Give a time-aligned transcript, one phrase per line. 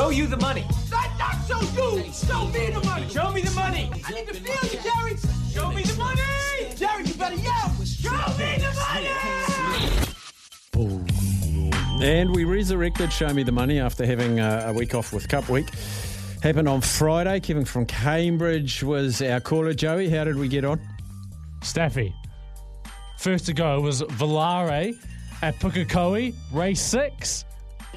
[0.00, 0.64] show you the money.
[0.90, 2.10] Not, not show you.
[2.10, 3.08] Show me the money.
[3.10, 3.90] Show me the money.
[4.06, 5.16] I need to feel you, Jerry.
[5.52, 6.22] Show me the money.
[6.74, 7.68] Jerry, you better yell.
[7.84, 9.08] Show me the money.
[12.02, 15.50] And we resurrected Show Me the Money after having uh, a week off with Cup
[15.50, 15.68] Week.
[16.42, 17.40] Happened on Friday.
[17.40, 19.74] Kevin from Cambridge was our caller.
[19.74, 20.80] Joey, how did we get on?
[21.62, 22.14] Staffy.
[23.18, 24.94] First to go was Valare
[25.42, 27.44] at Pukekohe, race six.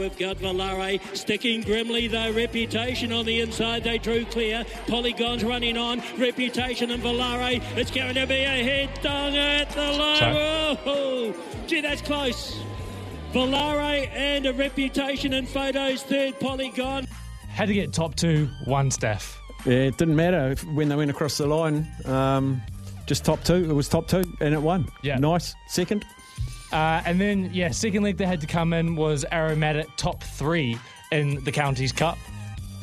[0.00, 2.32] We've got Valare sticking grimly, though.
[2.32, 4.64] Reputation on the inside, they drew clear.
[4.86, 6.02] Polygon's running on.
[6.16, 7.62] Reputation and Valare.
[7.76, 10.16] It's going to be a head dong at the line.
[10.16, 10.78] Sorry.
[10.86, 11.34] Oh,
[11.66, 12.58] gee, that's close.
[13.34, 16.40] Valare and a reputation in photos third.
[16.40, 17.06] Polygon.
[17.50, 19.38] Had to get top two, one staff.
[19.66, 21.86] Yeah, it didn't matter when they went across the line.
[22.06, 22.62] Um,
[23.04, 23.68] just top two.
[23.68, 24.90] It was top two, and it won.
[25.02, 25.18] Yeah.
[25.18, 25.54] Nice.
[25.68, 26.06] Second.
[26.72, 30.78] Uh, and then, yeah, second leg that had to come in was Aromatic top three
[31.10, 32.18] in the Counties Cup.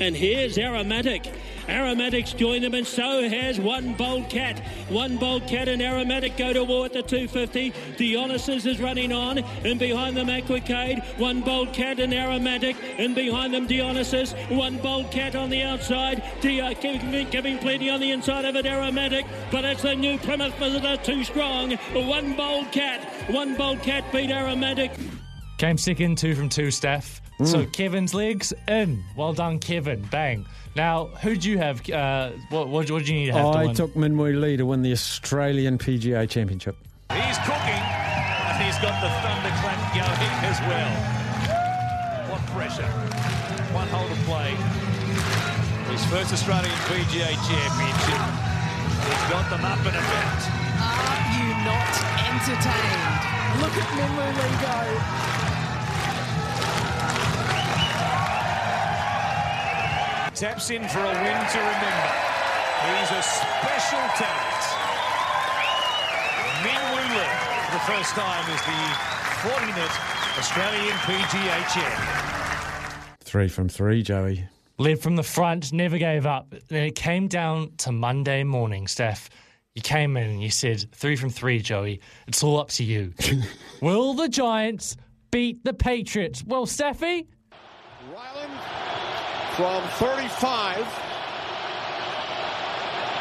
[0.00, 1.32] And here's Aromatic.
[1.68, 4.58] Aromatic's join them, and so has One Bold Cat.
[4.88, 7.72] One Bold Cat and Aromatic go to war at the 250.
[7.96, 11.04] Dionysus is running on, and behind them Aquicade.
[11.18, 14.32] One Bold Cat and Aromatic, and behind them Dionysus.
[14.48, 16.24] One Bold Cat on the outside.
[16.40, 19.26] Di- giving, giving plenty on the inside of it, Aromatic.
[19.52, 21.70] But it's the new Plymouth Visitor too strong.
[21.92, 23.30] One Bold Cat.
[23.30, 24.90] One Bold Cat beat Aromatic.
[25.64, 27.22] Came second, two from two staff.
[27.42, 29.02] So Kevin's legs in.
[29.16, 30.02] Well done, Kevin.
[30.10, 30.44] Bang.
[30.76, 31.80] Now, who'd you have?
[31.88, 33.74] Uh, what, what, what did you need to have to I win?
[33.74, 36.76] took Min Woo Lee to win the Australian PGA Championship.
[37.08, 40.92] He's cooking, and he's got the thunderclap going as well.
[42.28, 42.84] What pressure.
[43.72, 44.52] One hole to play.
[45.88, 48.20] His first Australian PGA Championship.
[49.00, 50.40] He's got them up and about.
[50.76, 51.88] Are you not
[52.20, 53.32] entertained?
[53.64, 55.43] Look at Min Woo Lee go.
[60.34, 62.10] Taps in for a win to remember.
[62.82, 64.64] He's a special talent.
[66.64, 68.82] Min Woo Lee, for the first time, is the
[69.46, 69.90] 40-minute
[70.36, 73.14] Australian PGA champion.
[73.20, 74.44] Three from three, Joey.
[74.76, 76.52] Led from the front, never gave up.
[76.66, 79.30] Then it came down to Monday morning, Steph.
[79.76, 82.00] You came in and you said, three from three, Joey.
[82.26, 83.12] It's all up to you.
[83.80, 84.96] Will the Giants
[85.30, 86.42] beat the Patriots?
[86.44, 87.28] Well, Steffi,
[88.12, 88.83] Ryland
[89.56, 90.86] from 35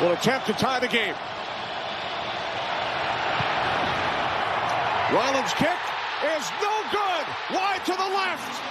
[0.00, 1.14] will attempt to tie the game.
[5.12, 5.78] Ryland's kick
[6.36, 7.26] is no good.
[7.54, 8.62] Wide to the left.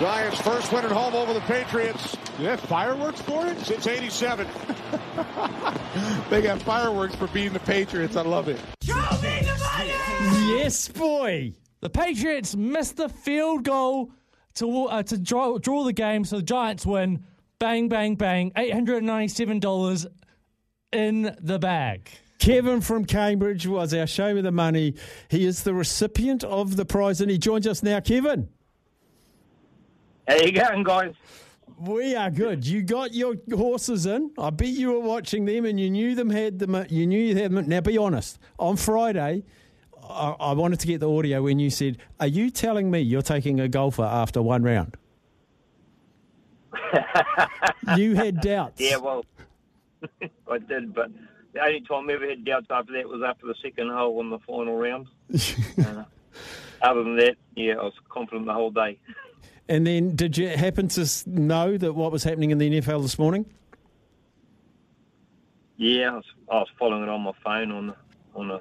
[0.00, 2.16] Giants first win at home over the Patriots.
[2.40, 3.58] You have fireworks for it?
[3.60, 4.46] Since 87.
[6.30, 8.16] They got fireworks for beating the Patriots.
[8.16, 8.58] I love it.
[8.82, 10.56] Show me the money.
[10.56, 11.52] Yes, boy.
[11.80, 14.10] the Patriots missed the field goal
[14.54, 17.24] to uh, to draw, draw the game, so the Giants win.
[17.58, 18.50] Bang, bang, bang.
[18.52, 20.06] $897
[20.92, 22.10] in the bag.
[22.38, 24.94] Kevin from Cambridge was our show me the money.
[25.28, 28.00] He is the recipient of the prize, and he joins us now.
[28.00, 28.48] Kevin,
[30.26, 31.14] How you going, guys?
[31.78, 32.66] we are good.
[32.66, 34.32] You got your horses in.
[34.38, 36.84] I bet you were watching them, and you knew them had them.
[36.90, 37.68] You knew you had them.
[37.68, 38.40] Now, be honest.
[38.58, 39.44] On Friday,
[40.02, 43.22] I, I wanted to get the audio when you said, "Are you telling me you're
[43.22, 44.96] taking a golfer after one round?"
[47.96, 48.80] you had doubts.
[48.80, 49.24] Yeah, well,
[50.50, 51.10] I did, but
[51.52, 54.30] the only time I ever had doubts after that was after the second hole in
[54.30, 55.06] the final round.
[55.78, 56.04] uh,
[56.82, 58.98] other than that, yeah, I was confident the whole day.
[59.68, 63.18] And then, did you happen to know that what was happening in the NFL this
[63.18, 63.46] morning?
[65.76, 67.94] Yeah, I was, I was following it on my phone on
[68.34, 68.60] on the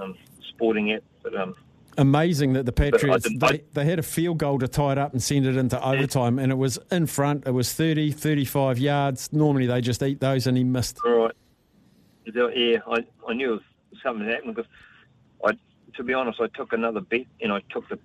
[0.00, 0.16] um,
[0.56, 1.54] sporting but um,
[1.98, 5.12] Amazing that the Patriots they, I- they had a field goal to tie it up
[5.12, 7.46] and send it into overtime, and it was in front.
[7.46, 9.32] It was 30, 35 yards.
[9.32, 10.98] Normally they just eat those, and he missed.
[11.04, 11.32] right.
[12.26, 13.62] Yeah, I, I knew it
[13.92, 14.70] was something happened because
[15.44, 15.52] I,
[15.94, 17.98] to be honest, I took another bet and I took the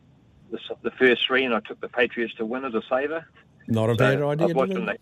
[0.51, 3.25] the, the first three and I took the Patriots to win as a saver.
[3.67, 4.47] Not a So bad idea.
[4.47, 5.01] was watching did the, it?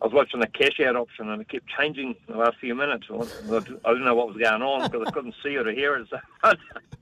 [0.00, 3.06] I was watching the cash out option and it kept changing the last few minutes.
[3.10, 6.08] I didn't know what was going on because I couldn't see it or hear it.
[6.08, 6.52] So,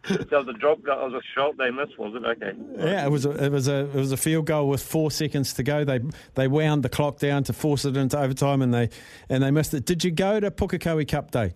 [0.31, 1.99] so the drop, I was shocked they missed.
[1.99, 2.57] Was it okay?
[2.79, 5.53] Yeah, it was a, it was a it was a field goal with four seconds
[5.55, 5.85] to go.
[5.85, 6.01] They
[6.35, 8.89] they wound the clock down to force it into overtime, and they
[9.29, 9.85] and they missed it.
[9.85, 11.53] Did you go to Pukekohe Cup Day?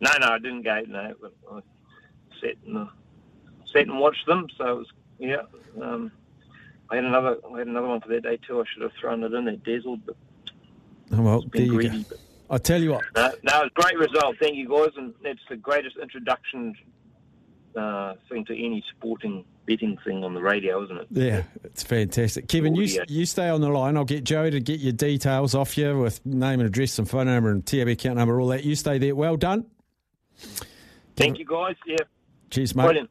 [0.00, 0.82] No, no, I didn't go.
[0.86, 1.60] No, but I
[2.40, 2.86] sat and uh,
[3.64, 4.46] sat and watched them.
[4.58, 5.42] So it was yeah.
[5.82, 6.12] Um,
[6.90, 8.60] I had another I had another one for that day too.
[8.60, 10.16] I should have thrown it in there, dazzled, but
[11.12, 12.04] Oh, well, there been you greedy.
[12.08, 12.16] go.
[12.50, 14.36] I tell you what, no, no, a great result.
[14.40, 16.74] Thank you, guys, and it's the greatest introduction
[17.76, 21.06] uh, thing to any sporting betting thing on the radio, isn't it?
[21.10, 22.48] Yeah, it's fantastic.
[22.48, 23.04] Kevin, you, Audio.
[23.08, 23.98] you stay on the line.
[23.98, 27.26] I'll get Joe to get your details off you with name and address and phone
[27.26, 28.64] number and TAB account number, all that.
[28.64, 29.14] You stay there.
[29.14, 29.66] Well done.
[31.16, 31.76] Thank you, guys.
[31.86, 31.96] Yeah,
[32.50, 32.84] Cheers, mate.
[32.84, 33.10] brilliant.